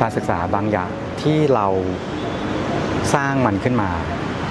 [0.00, 0.90] การศึกษาบางอย่าง
[1.22, 1.66] ที่เรา
[3.14, 3.90] สร้างมันขึ้นมา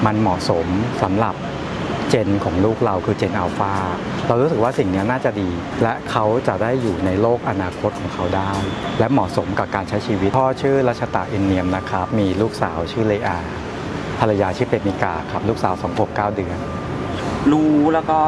[0.05, 0.65] มันเหมาะสม
[1.03, 1.35] สำหรับ
[2.09, 3.73] เจนของลูกเราคือเจนอัลฟา
[4.27, 5.49] เรารู้สึกว่าสิ่งนี้น่าจะดี
[5.83, 8.51] และเขาจะได้อยู่ในโลกอนาคตของเขาได้
[8.99, 13.37] และเหมาะสมกับการใช้ชีวิต พ่อชื่อรัชตาอินเนียมนะครับ มีลูกสาวชื่อเลอา
[14.19, 16.57] ภรรยาชื่อเป็ดนิกาครับ ลูกสาวสองขวบเก้าเดือน
[17.51, 18.19] รู้แล้วก็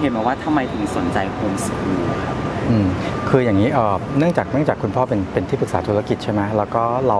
[0.00, 2.36] เห็นมาว่าทำไมถึงสนใจโฮมสคูลครับ
[2.70, 2.88] อืม
[3.30, 3.70] คืออย่างนี้
[4.18, 7.18] เนื่องจากเนื่องจากคุณพ่อเป็นเป็นที่ปรึกษาธุรกิจใช่ไหมแล้วก็เรา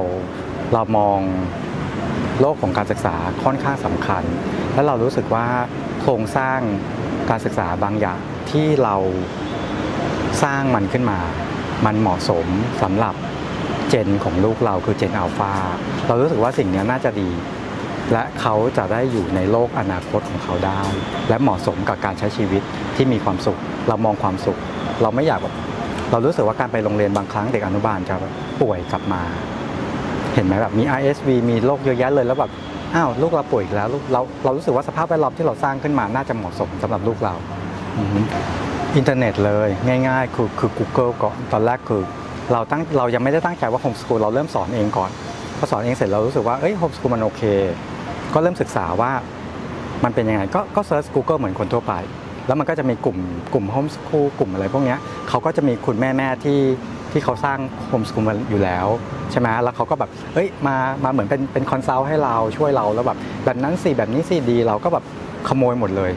[0.72, 1.18] เรามอง
[2.40, 3.14] โลกของการศึกษา
[3.44, 4.22] ค่อนข้างสำคัญ
[4.74, 5.46] แล้วเรารู้สึกว่า
[6.00, 6.58] โครงสร้าง
[7.30, 8.20] การศึกษาบางอย่าง
[8.50, 8.96] ที่เรา
[10.42, 11.18] สร้างมันขึ้นมา
[11.86, 12.46] มันเหมาะสม
[12.82, 13.14] สำหรับ
[13.88, 15.52] เจนของลูกเราคือเจนอัลฟา
[16.06, 17.30] เรารู้สึกว่าสิ่งนี้น่าจะดี
[18.12, 20.80] และเขาจะได้อยู่ในโลกอนาคตของเขาได้
[21.28, 22.62] และเหมาะสมกับการใช้ชีวิต
[22.96, 24.58] ที่มีความสุข เรามองความสุข
[25.02, 25.54] เราไม่อยากแบบ
[26.10, 28.24] เรารู้สึกว่าการไปโรงเรียนบางครั้งเด็กอนุบาลจะแบ
[28.60, 29.22] ป่วยกลับมา
[30.34, 32.50] เห็นไหมแบบมี RSV มีโรคเยอะแยะเลยแล้วแบบ
[32.94, 37.34] อ้าวลูกเราป่วยอีกแล้วเราเรารู้สึกว่าสภาพแวดล้อมที่เราสร้างขึ้นมาน่าจะเหมาะสมสำหรับลูกเรา
[38.96, 39.68] อินเทอร์เน็ตเลย
[40.08, 42.02] ง่ายๆ คือคือ Google ก่อนตอนแรกคือ
[42.52, 45.10] เราตั้งเรายังไม่ได้ตั้งใจว่าโฮมส o ูลเราเริ่มสอนเองก่อน
[45.58, 47.42] พอสอนเองเสร็จเรารู้สึกว่าเอ้ยโฮมส o ูลมันโอเค
[48.34, 49.12] ก็เริ่มศึกษาว่า
[50.04, 51.94] มันเป็นยังไงก็ก็ search Google เหมือนคนทั่วไป
[52.50, 53.18] แล้วมันก็จะมีกลุ่ม
[53.52, 54.96] กลุ่มโฮมส o ูลกลุ่มอะไรพวกนี้
[55.28, 56.60] เขาก็จะมีคุณแม่แม่ๆที่
[57.12, 58.86] ที่เขาสร้างโฮมส o ูลมาอยู่แล้ว
[59.30, 65.04] ใช่ไหมแล้วเขาก็แบบเอ้ยมามาเหมือนเป็นเป็น consult ให้เราช่วยเราแล้วแบบแบบนั้นสิแบบนี้สิดีเราก็แบบ
[65.48, 66.10] ขโมยหมดเลย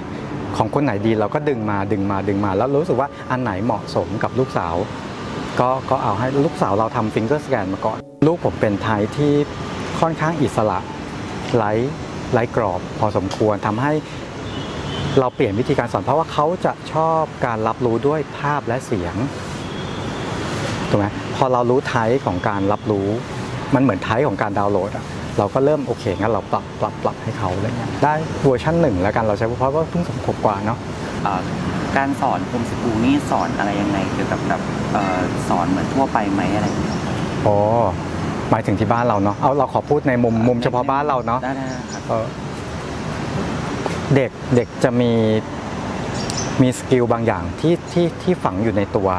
[0.57, 4.75] ของคนไหนดีเราก็ดึงมาดึงมาดึงมา แล้วรู้สึกว่าอันไหนเหมาะสมกับลูกสาว
[5.59, 9.33] ก็ก็เอาให้ลูกสาวเราทำ finger scan มาก่อน ลูกผมเป็น type ที่
[9.99, 10.79] ค่อนข้างอิสระ
[11.55, 11.71] ไร้
[12.33, 13.93] ไร้กรอบพอสมควรทำให้
[15.19, 19.15] เราเปลี่ยนวิธีการสอนเพราะว่าเขาจะชอบการรับรู้ด้วยภาพและเสียง
[20.89, 21.05] ถูกไหม
[21.35, 23.07] พอเรารู้ type ของการรับรู้
[23.75, 25.05] มันเหมือน type ของการดาวน์โหลดอะ
[25.39, 30.77] เราก็เริ่มโอเคงั้นเราปรับปรับปรับให้เขาอะไรเงี้ยได้เวอร์ชันหนึ่งแล้วกันเราใช้เพราะว่าเพิ่งสามขวบกว่าเนาะ
[31.23, 31.41] เอ่อ
[31.97, 34.61] การสอน homeschool นี่สอนอะไรยังไงเกี่ยวกับแบบ
[34.93, 36.97] เอ่อสอนเหมือนทั่วไปไหมอะไรอย่างเงี้ย
[37.47, 37.57] อ๋อ
[38.49, 42.25] หมายถึงที่บ้านเราเนาะเอาเราขอพูดในมุมมุมเฉพาะบ้านเราเนาะได้ได้ครับ
[44.15, 45.11] เด็กเด็กจะมี
[46.61, 49.09] มีสกิลบางอย่างที่ที่ที่ฝังอยู่ในตัว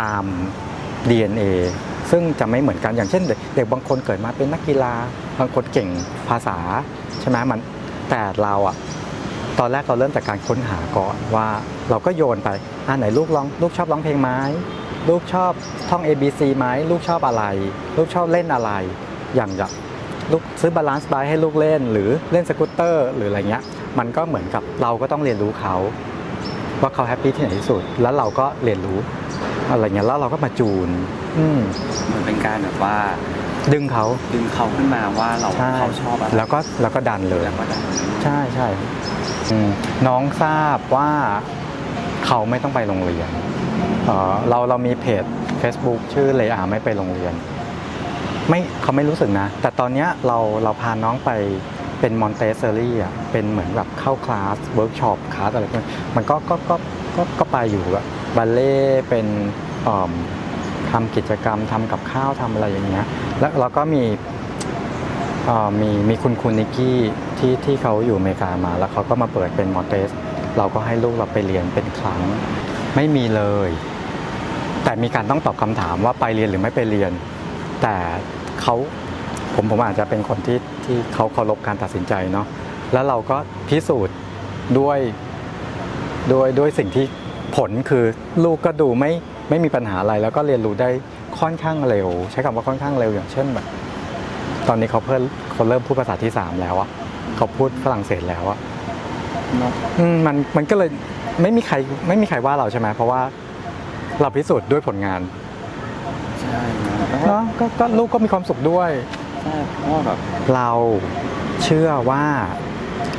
[0.00, 0.24] ตาม
[1.08, 1.42] DNA
[2.10, 3.22] ซึ่งจะไม่เหมือนกันอย่างเช่น
[3.56, 4.94] เด็กบางคนเกิดมาเป็นนักกีฬา
[5.38, 5.88] บางคนเก่ง
[6.28, 6.58] ภาษา
[7.20, 7.60] ใช่ไหมมัน
[8.10, 8.76] แต่เราอะ
[9.58, 11.48] ตอนแรกเราเริ่มจากการค้นหาก่อนว่า
[11.90, 12.48] เราก็โยนไป
[12.86, 14.30] อ่าไหนลูกร้องลูกชอบร้องเพลงไหม
[15.08, 15.52] ลูกชอบ
[15.90, 17.44] ท่อง A B C ไหมลูกชอบอะไร
[17.96, 18.70] ลูกชอบเล่นอะไร
[19.36, 19.72] อย่างอย่าง
[20.32, 23.62] ลูกซื้อ balance bike ให้ลูกเล่น หรือเล่นสกูตเตอร์หรืออะไรเงี้ย
[23.98, 25.74] มันก็เหมือนกับเราก็ต้องเรียนรู้เขา
[26.80, 28.98] ว่าเขา happy ที่ไหนที่สุด แล้วเราก็เรียนรู้
[29.70, 30.88] อะไรเงี้ยแล้วเราก็มาจูน
[31.38, 31.60] อืม
[32.06, 32.96] เหมือนเป็นการแบบว่า
[33.72, 34.04] ดึงเขา
[34.34, 37.82] ดึงเขาขึ้นมาว่าเราใช่เขาชอบอะไรแล้วก็แล้วก็ดันเลย แล้วก็ดัน
[38.24, 38.68] ใช่ใช่
[39.50, 39.70] อืม
[40.06, 41.10] น้องทราบว่า
[42.26, 43.28] เขาไม่ต้องไปโรงเรียน
[44.06, 45.24] เอ่อเราเรามี page
[45.62, 47.34] Facebook ชื่อเลอาไม่ไปโรงเรียน
[48.50, 51.30] ไม่เขาไม่รู้สึกนะ แต่ตอนเนี้ยเราเราพาน้องไป
[52.00, 56.76] เป็น Montessori อะเป็นเหมือนแบบเข้า class workshop class อะไรพวกนี้มันก็ก็ก็
[57.16, 58.04] ก็ก็ไปอยู่อะ
[58.36, 58.74] บัลเลต์
[59.08, 59.26] เป็น
[59.84, 60.12] เอิ่ม
[60.90, 63.06] ทำกิจกรรมทำกับข้าวทำอะไรอย่างเงี้ย
[63.40, 64.02] แล้วเราก็มี
[65.48, 66.98] อ่อมีมีคุณคุณนิกกี้
[67.38, 70.10] ที่ที่เขาอยู่อเมริกามา แล้วเขาก็มาเปิดเป็นมอนเตส
[70.58, 72.20] เราก็ให้ลูกเราไปเรียนเป็นครั้ง
[72.96, 73.70] ไม่มีเลย
[74.84, 77.12] แต่มีการต้องตอบคำถามว่าไปเรียนหรือไม่ไปเรียน
[77.82, 77.96] แต่
[78.62, 78.74] เขา
[79.54, 82.46] ผมผมอาจจะเป็นคนที่ที่เขาเคารพการตัดสินใจเนาะ
[82.92, 83.36] แล้วเราก็
[83.68, 84.16] พิสูจน์
[84.78, 84.98] ด้วย
[86.32, 87.04] ด้วยด้วยสิ่งที่
[87.56, 88.04] ผลคือ
[88.44, 89.12] ลูกก็ดูไม่
[89.48, 90.88] ไม่มีปัญหาอะไร แล้วก็เรียนรู้ได้
[91.40, 93.66] ค่อนข้างเร็ว ใช้คำว่าค่อนข้างเร็วอย่างเช่นแบบ
[94.68, 95.22] ตอนนี้เขาเพิ่ม
[95.52, 96.88] เขาเริ่มพูดภาษาที่สามแล้วอะ
[97.36, 98.58] เขาพูดฝรั่งเศสแล้วอะ
[99.58, 99.72] เนาะ
[100.26, 100.90] มันมันก็เลย
[101.42, 101.76] ไม่มีใคร
[102.08, 103.20] ไม่มีใครว่าเราใช่ไหมเพราะว่า
[104.20, 105.20] เราพิสูจน์ด้วยผลงาน
[106.50, 108.90] ใช่นะแล้วก็เนาะก็ก็ลูกก็มีความสุขด้วย
[109.42, 110.18] ใช่เพราะว่าแบบ
[110.54, 110.70] เรา
[111.64, 112.24] เชื่อว่า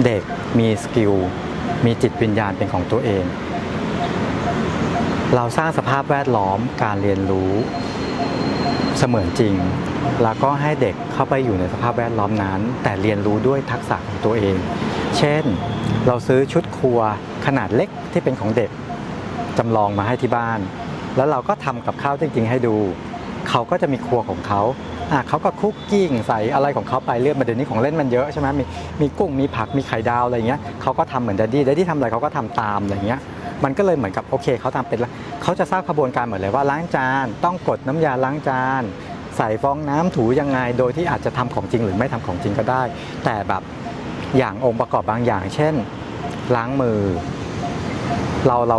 [0.05, 0.23] เด็ก
[0.59, 1.13] มีสกิล
[1.85, 3.23] มีจิตวิญญาณเป็นของตัวเอง
[5.35, 7.51] เราสร้างสภาพแวดล้อมการเรียนรู้
[8.97, 9.55] เสมือนจริง
[10.23, 14.57] แล้วก็ให้เด็กเข้าไปอยู่ในสภาพแวดล้อมนั้น แต่เรียนรู้ด้วยทักษะของตัวเอง
[15.17, 15.43] เช่น
[16.07, 16.99] เราซื้อชุดครัว
[17.45, 18.71] ขนาดเล็กที่เป็นของเด็ก
[19.57, 20.59] จำลองมาให้ที่บ้าน
[21.17, 22.75] แล้วเราก็ทำกับข้าวจริงๆให้ดู
[23.51, 24.61] เขาก็จะมีครัวของเขา
[25.11, 28.63] อะเขาก็คุกกิ้งใส่อะไรของเขาไปเรื่อยมาเดี๋ยวนี้ของเล่นมันเยอะใช่ไหมมี
[29.01, 33.19] มีกุ้งมีผักมีไข่ดาวอะไรเงี้ยเขาก็ทำเหมือนดัดดี้ดัดดี้ทำอะไรเขาก็ทำตามอะไรเงี้ย
[33.63, 34.99] มันก็เลยเหมือนกับโอเคเขาทำเป็น
[35.43, 38.81] เขาจะทราบขบวนการเหมดเลยว่าล้างจานต้องกดน้ำยาล้างจาน
[39.37, 42.81] ใใส่ฟองน้ำถูยังไง โดยที่อาจจะทำของจริงหรือไม่ทำของจริงก็ได้
[43.25, 43.63] แต่แบบ
[44.37, 45.73] อย่างองค์ประกอบบางอย่าง เช่น
[46.55, 46.99] ล้างมือ
[48.47, 48.77] เราเรา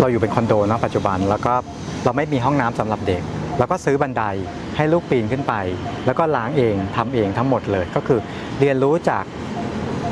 [0.00, 1.54] เราอยู่เป็นคอนโดเนาะปัจจุบัน แล้วก็
[2.04, 3.22] เราไม่มีห้องน้ำสำหรับเด็ก
[3.62, 4.24] แล้วก็ซื้อบันได
[4.76, 5.54] ให้ลูกปีนขึ้นไป
[6.06, 8.20] แล้วก็ล้างเองทำเองทั้งหมดเลย ก็คือ
[8.60, 9.24] เรียนรู้จาก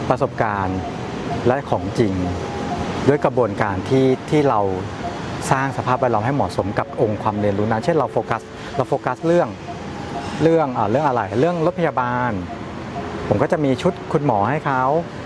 [0.09, 0.79] ประสบการณ์
[1.47, 2.15] และของจริง
[3.09, 4.61] ด้วยกระบวนการที่ที่เรา
[5.51, 8.43] สร้างสภาพแวดล้อมให้เหมาะสมกับองค์ความเรียนรู้นั้นเช่นเราโฟกัส
[8.77, 9.49] เราโฟกัสเรื่อง
[10.43, 12.33] เรื่องอ่าเรื่องอะไรเรื่องรถพยาบาล
[13.29, 14.83] ผมก็จะมีชุดคุณหมอให้เขา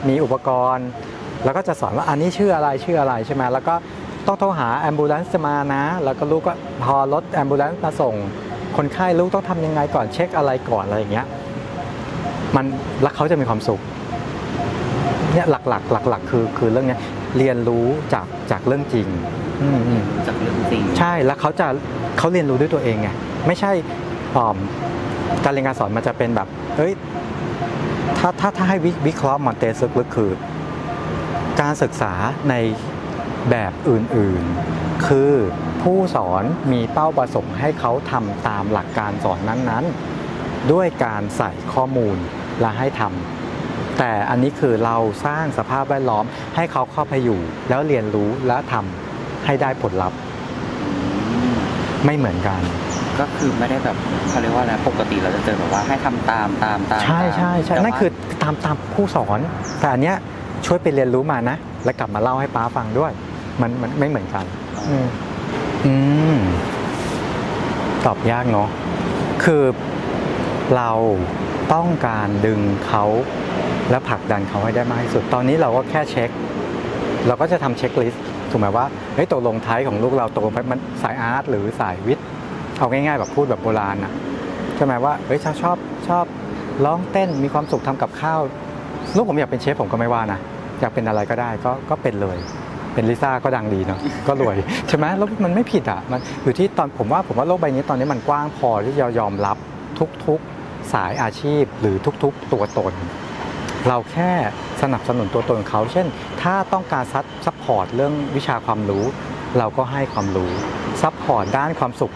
[0.09, 0.89] มีอุปกรณ์
[1.45, 3.75] แล้วก็จะสอนว่าอันนี้ชื่ออะไรชื่ออะไรใช่ไหมแล้วก็
[4.27, 6.55] ต้องโทรหา ambulance จะมานะ แล้วก็ลูกก็
[6.85, 8.15] พอรถ ambulance มาส่ง
[8.77, 11.27] คนไข้ลูกต้องทำยังไงก่อนเช็คอะไรก่อนอะไรอย่างเงี้ย
[12.57, 12.65] มัน
[13.03, 13.81] แล้วเขาจะมีความสุข
[15.33, 17.01] เนี่ยหลักๆหลักๆคือคือเรื่องเนี้ย
[17.39, 19.09] เรียนรู้จากจากเรื่องจริง
[19.63, 21.67] อืมอืมจากเรื่องจริง ใช่แล้วเขาจะ
[22.19, 23.09] เขาเรียนรู้ด้วยตัวเองไง
[23.47, 23.73] ไม่ใช่
[24.37, 24.57] อ่อม
[25.45, 26.93] การเรียนการสอนมันจะเป็นแบบเอ้ย
[28.19, 30.31] ถ้าถ้าถ้าให้วิวิเคราะห์ Montes ลึกๆคือ
[31.61, 32.13] การศึกษา
[32.51, 32.55] ใน
[33.51, 35.33] แบบอื่นๆ คือ
[35.83, 36.43] ผู้สอน
[36.73, 42.17] มีเป้าประสงค์ให้เขาทำตามหลักการสอนนั้นๆ ด้วยการใส่ข้อมูล
[42.61, 44.97] และให้ทำแต่อันนี้คือเรา
[45.27, 46.25] สร้างสภาพแวดล้อม
[46.57, 50.19] ให้เขาเข้าไปอยู่ แล้วเรียนรู้และทำให้ได้ผลลัพธ์
[50.81, 50.91] อื
[51.53, 51.55] ม
[52.05, 52.61] ไม่เหมือนกัน
[53.21, 53.97] ก็คือไม่ได้แบบ
[54.29, 58.11] เขาเรียกว่าอะไรปกติเราจะเจอแบบว่าให้ทำตามตามตามใช่ใช่ใช่แต่ว่านั่นคือ
[58.43, 59.39] ตามตามผู้สอน
[59.81, 60.17] แต่อันเนี้ย
[60.67, 63.13] ช่วยไปเรียนรู้มานะ แล้วกลับมาเล่าให้ป้าฟังด้วย
[63.61, 64.45] มันมันไม่เหมือนกัน
[64.89, 65.07] อืม
[65.87, 65.95] อื
[66.35, 66.39] ม
[68.07, 68.69] ตอบยากเนาะ
[69.45, 69.63] คือ
[70.77, 70.91] เรา
[71.75, 73.05] ต้องการดึงเขา
[73.91, 76.31] และผลักดันเขาให้ได้มากที่สุด ตอนนี้เราก็แค่เช็ค
[77.27, 82.27] เราก็จะทำเช็คลิสต์ถูกไหมว่าเฮ้ยตกลงท้ายของลูกเราตกลงไปมันสายอาร์ตหรือสายวิทย์
[82.79, 84.13] เอาง่ายๆแบบพูดแบบโบราณนะ
[84.77, 85.77] ใช่ไหมว่าเฮ้ยชอบชอบ
[86.09, 86.25] ชอบ
[86.85, 88.41] ร้องเต้นมีความสุขทำกับข้าว
[89.17, 90.39] ลูกผมอยากเป็นเชฟผมก็ไม่ว่านะ
[90.81, 92.39] อยากเป็นอะไรก็ได้ก็ก็เป็นเลย
[92.95, 94.57] เป็นลิซ่าก็ดังดีเนาะก็รวย
[94.89, 99.57] ใช่ไหมแล้วมันไม่ผิดอะมันอยู่ที่ตอนผมว่าผมว่าโลกใบนี้ตอนนี้มันกว้างพอที่จะยอมรับ
[100.27, 102.93] ทุกๆสายอาชีพหรือทุกๆตัวตน
[103.89, 104.31] เราแค่
[104.83, 106.07] สนับสนุนตัวตนเขา เช่น
[106.43, 109.05] ถ้าต้องการซัพ support เรื่องวิชาความรู้
[109.59, 110.51] เราก็ให้ความรู้
[111.03, 112.13] support ด้านความสุข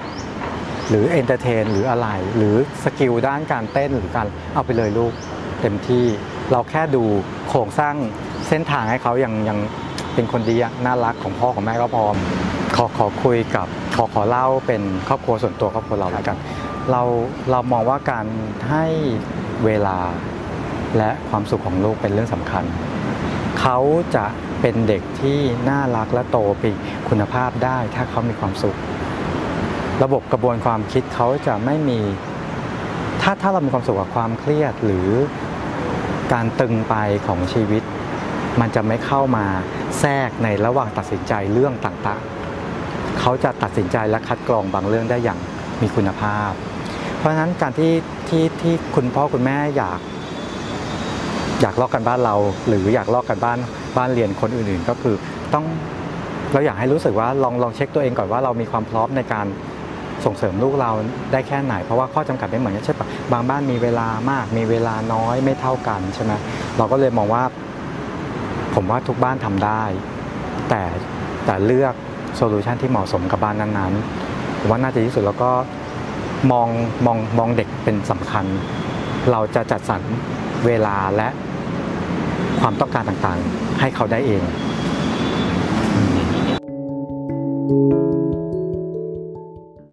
[0.88, 2.54] หรือ entertain หรืออะไร หรือ
[2.84, 5.12] skill ด้านการเต้นหรือการเอาไปเลยลูก
[5.60, 6.04] เต็มที่
[6.52, 7.04] เราแค่ดู
[7.48, 7.94] โครงสร้าง
[8.48, 9.58] เส้นทางให้เขายังยัง
[10.14, 10.56] เป็นคนดี
[10.86, 12.04] น่ารักของพ่อของแม่ก็พอ
[12.76, 13.66] ขอขอคุยกับ
[13.96, 16.36] ขอขอเล่าเป็นครอบครัวส่วนตัวครอบครัวเราแล้วกัน
[16.90, 17.02] เรา
[17.50, 18.26] เรามองว่าการ
[18.70, 18.86] ให้
[19.64, 19.98] เวลา
[20.96, 22.64] และความสุขของลูกเป็นเรื่องสำคัญ
[23.60, 23.78] เขา
[24.16, 24.26] จะ
[24.60, 25.38] เป็นเด็กที่
[25.68, 26.62] น่ารักและโตไป
[27.08, 28.76] คุณภาพได้ถ้าเขามีความสุข
[30.02, 32.00] ระบบกระบวนความคิดเขาจะไม่มี
[33.22, 35.08] ถ้าถ้าเรามีความสุขกับความเครียดหรือ
[36.32, 36.94] การตึงไป
[37.26, 37.82] ของชีวิต
[38.60, 39.46] มันจะไม่เข้ามา
[40.00, 45.38] แทรกในระหว่างตัดสินใจเรื่องต่างๆ เขาจะตัดสินใจและคัดกรองบางเรื่องได้อย่าง
[45.82, 46.50] มีคุณภาพ
[47.18, 47.92] เพราะฉะนั้นการที่
[48.28, 50.00] ที่ที่คุณพ่อคุณแม่อยาก
[51.60, 52.34] อยากลอกกันบ้านเรา
[52.68, 53.58] หรืออยากลอกกันบ้าน
[53.96, 55.14] บ้านเรียนคนอื่นๆ ก็คือ
[55.54, 55.64] ต้อง
[56.52, 59.46] เราอยากให้รู้สึกว่าลองลองเช็คตัวเองก่อนว่าเรามีความพร้อมในการ
[60.24, 60.90] ส่งเสริมลูกเรา
[61.32, 66.32] ได้แค่ไหน เพราะว่าข้อจำกัดไม่เหมือนกันใช่ปะบางบ้านมีเวลามาก มีเวลาน้อยไม่เท่ากันใช่ไหม
[66.78, 67.42] เราก็เลยมองว่า
[68.80, 69.82] ผมว่าทุกบ้านทำได้
[70.68, 70.82] แต่
[71.46, 71.94] แต่เลือก
[72.36, 75.50] โซลูชันที่เหมาะสมกับบ้านนั้นๆผมว่าน่าจะที่สุดแล้วก็
[76.52, 76.68] มอง
[77.06, 78.44] มองมองเด็กเป็นสำคัญ
[79.30, 80.02] เราจะจัดสรร
[80.66, 81.28] เวลาและ
[82.60, 84.42] ความต้องการต่างๆ ให้เขาได้เอง